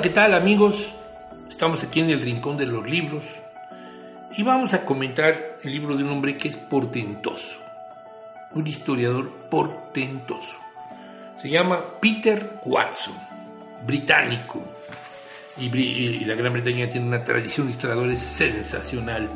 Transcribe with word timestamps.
¿qué 0.00 0.10
tal 0.10 0.32
amigos? 0.32 0.94
Estamos 1.50 1.82
aquí 1.82 2.00
en 2.00 2.10
el 2.10 2.22
Rincón 2.22 2.56
de 2.56 2.66
los 2.66 2.86
Libros 2.88 3.24
y 4.36 4.42
vamos 4.44 4.72
a 4.74 4.84
comentar 4.84 5.58
el 5.60 5.72
libro 5.72 5.96
de 5.96 6.04
un 6.04 6.10
hombre 6.10 6.36
que 6.36 6.48
es 6.48 6.56
portentoso, 6.56 7.58
un 8.52 8.64
historiador 8.64 9.28
portentoso. 9.50 10.56
Se 11.36 11.50
llama 11.50 11.80
Peter 12.00 12.60
Watson, 12.64 13.14
británico, 13.84 14.62
y, 15.58 15.64
y 15.76 16.24
la 16.24 16.36
Gran 16.36 16.52
Bretaña 16.52 16.88
tiene 16.88 17.08
una 17.08 17.24
tradición 17.24 17.66
de 17.66 17.72
historiadores 17.72 18.20
sensacional. 18.20 19.28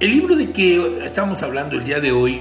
El 0.00 0.10
libro 0.10 0.34
de 0.34 0.50
que 0.52 1.04
estamos 1.04 1.42
hablando 1.42 1.76
el 1.76 1.84
día 1.84 2.00
de 2.00 2.12
hoy 2.12 2.40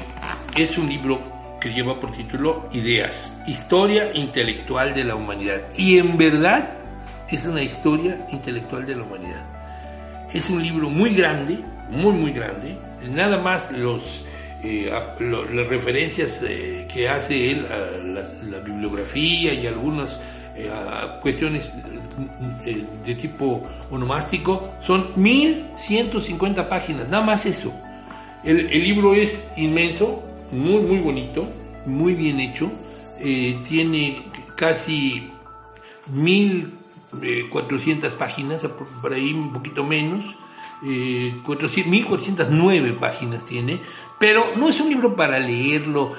es 0.55 0.77
un 0.77 0.87
libro 0.87 1.21
que 1.65 1.73
lleva 1.73 1.99
por 1.99 2.11
título 2.11 2.69
Ideas, 2.73 3.35
Historia 3.47 4.11
Intelectual 4.13 4.93
de 4.93 5.03
la 5.03 5.15
Humanidad. 5.15 5.63
Y 5.75 5.97
en 5.97 6.15
verdad 6.15 6.69
es 7.27 7.43
una 7.45 7.63
historia 7.63 8.27
intelectual 8.31 8.85
de 8.85 8.95
la 8.95 9.01
humanidad. 9.01 10.29
Es 10.31 10.47
un 10.51 10.61
libro 10.61 10.91
muy 10.91 11.15
grande, 11.15 11.57
muy, 11.89 12.13
muy 12.13 12.31
grande. 12.33 12.77
Nada 13.09 13.39
más 13.39 13.71
los, 13.71 14.23
eh, 14.63 14.91
las 15.19 15.67
referencias 15.67 16.39
eh, 16.47 16.87
que 16.93 17.09
hace 17.09 17.49
él 17.53 17.65
a 17.65 17.97
la, 18.43 18.59
bibliografía 18.59 19.51
y 19.51 19.65
algunas 19.65 20.19
eh, 20.55 20.69
cuestiones 21.23 21.73
de 23.03 23.15
tipo 23.15 23.67
onomástico 23.89 24.75
son 24.81 25.07
1150 25.15 26.69
páginas, 26.69 27.09
nada 27.09 27.25
más 27.25 27.43
eso. 27.47 27.73
El, 28.43 28.59
el 28.71 28.83
libro 28.83 29.15
es 29.15 29.43
inmenso, 29.57 30.23
muy, 30.55 30.81
muy 30.81 30.99
bonito, 30.99 31.47
muy 31.85 32.15
bien 32.15 32.39
hecho. 32.39 32.71
tiene 33.67 34.23
casi 34.55 35.29
1400 36.13 38.13
páginas, 38.13 38.61
por 39.01 39.13
ahí 39.13 39.33
un 39.33 39.51
poquito 39.53 39.83
menos. 39.83 40.37
Eh, 40.83 41.41
1409 41.45 42.97
páginas 42.99 43.45
tiene, 43.45 43.79
pero 44.19 44.55
no 44.55 44.67
es 44.67 44.79
un 44.79 44.89
libro 44.89 45.15
para 45.15 45.39
leerlo, 45.39 46.11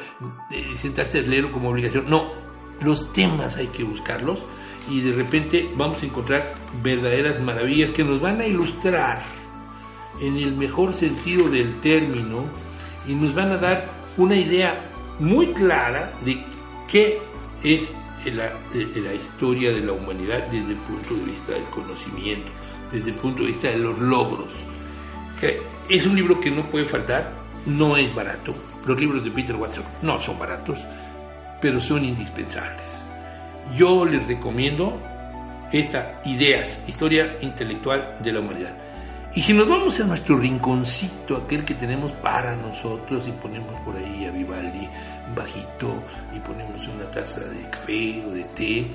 eh, 0.51 0.77
sentarse 0.77 1.19
a 1.19 1.23
leerlo 1.23 1.53
como 1.53 1.69
obligación, 1.69 2.09
no, 2.09 2.33
los 2.81 3.13
temas 3.13 3.57
hay 3.57 3.67
que 3.69 3.85
buscarlos 3.85 4.39
y 4.91 5.03
de 5.03 5.13
repente 5.13 5.71
vamos 5.77 6.03
a 6.03 6.07
encontrar 6.07 6.43
verdaderas 6.83 7.41
maravillas 7.41 7.91
que 7.91 8.05
nos 8.05 8.21
van 8.21 8.41
a 8.41 8.47
ilustrar 8.47 9.23
en 10.21 10.37
el 10.37 10.57
mejor 10.57 10.95
sentido 10.95 11.51
del 11.51 11.81
término 11.81 12.45
y 13.07 13.15
nos 13.15 13.35
van 13.35 13.53
a 13.53 13.59
dar 13.59 13.91
una 14.17 14.37
idea 14.37 14.81
muy 15.19 15.49
clara 15.49 16.13
de 16.25 16.43
qué 16.89 17.19
es 17.63 17.83
la, 18.25 18.53
la 18.75 19.15
historia 19.15 19.73
de 19.73 19.81
la 19.81 19.93
humanidad 19.93 20.47
desde 20.51 20.73
el 20.73 20.79
punto 20.79 21.15
de 21.15 21.23
vista 21.23 21.53
del 21.53 21.65
conocimiento, 21.65 22.51
desde 22.93 23.11
el 23.11 23.17
punto 23.17 23.43
de 23.43 23.49
vista 23.49 23.69
de 23.69 23.79
los 23.79 23.99
logros. 23.99 24.49
Es 25.89 26.07
un 26.07 26.17
libro 26.17 26.41
que 26.41 26.51
no 26.51 26.69
puede 26.69 26.87
faltar, 26.87 27.33
no 27.67 27.97
es 27.97 28.15
barato. 28.15 28.55
Los 28.87 28.99
libros 28.99 29.23
de 29.25 29.31
Peter 29.31 29.55
Watson 29.57 29.85
no 30.03 30.21
son 30.21 30.39
baratos, 30.39 30.79
pero 31.61 31.81
son 31.81 32.05
indispensables. 32.05 33.07
Yo 33.75 34.05
les 34.05 34.27
recomiendo 34.27 35.01
esta 35.73 36.21
Ideas, 36.25 36.83
Historia 36.87 37.37
Intelectual 37.41 38.19
de 38.23 38.33
la 38.33 38.41
Humanidad. 38.41 38.86
Y 39.37 39.43
si 39.43 39.53
nos 39.53 39.69
vamos 39.69 40.01
a 40.01 40.05
nuestro 40.05 40.39
rinconcito, 40.39 41.37
aquel 41.37 41.63
que 41.67 41.75
tenemos 41.75 42.11
para 42.11 42.57
nosotros, 42.57 43.29
y 43.29 43.33
ponemos 43.33 43.79
por 43.83 43.95
ahí 43.95 44.25
a 44.25 44.31
Vivaldi 44.31 44.89
bajito, 45.37 46.03
y 46.35 46.41
ponemos 46.41 46.89
una 46.89 47.05
taza 47.11 47.41
de 47.41 47.69
café 47.69 48.25
o 48.27 48.31
de 48.31 48.45
té, 48.57 48.87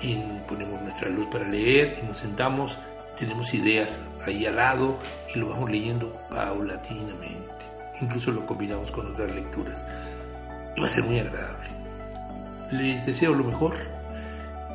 y 0.00 0.16
ponemos 0.48 0.80
nuestra 0.80 1.10
luz 1.10 1.26
para 1.26 1.46
leer, 1.46 1.98
y 2.02 2.06
nos 2.06 2.16
sentamos, 2.16 2.78
tenemos 3.18 3.52
ideas 3.52 4.00
ahí 4.24 4.46
al 4.46 4.56
lado, 4.56 4.96
y 5.34 5.38
lo 5.38 5.50
vamos 5.50 5.70
leyendo 5.70 6.10
paulatinamente. 6.30 7.66
Incluso 8.00 8.30
lo 8.30 8.46
combinamos 8.46 8.90
con 8.92 9.12
otras 9.12 9.30
lecturas. 9.30 9.84
Y 10.74 10.80
va 10.80 10.86
a 10.86 10.90
ser 10.90 11.04
muy 11.04 11.18
agradable. 11.18 11.68
Les 12.70 13.04
deseo 13.04 13.34
lo 13.34 13.44
mejor, 13.44 13.74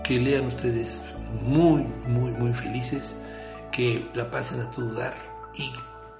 que 0.04 0.20
lean 0.20 0.46
ustedes 0.46 1.02
muy, 1.44 1.82
muy, 2.08 2.30
muy 2.34 2.54
felices 2.54 3.16
que 3.72 4.10
la 4.14 4.30
pasen 4.30 4.62
a 4.62 4.72
todo 4.72 4.94
dar 4.94 5.14
y 5.56 5.72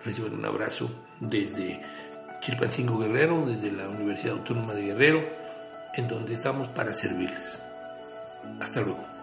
reciban 0.04 0.34
un 0.34 0.46
abrazo 0.46 0.90
desde 1.20 1.82
Chilpancingo 2.42 3.00
Guerrero, 3.00 3.46
desde 3.46 3.72
la 3.72 3.88
Universidad 3.90 4.36
Autónoma 4.36 4.74
de 4.74 4.82
Guerrero, 4.84 5.24
en 5.96 6.08
donde 6.08 6.34
estamos 6.34 6.68
para 6.70 6.94
servirles. 6.94 7.60
Hasta 8.60 8.82
luego. 8.82 9.17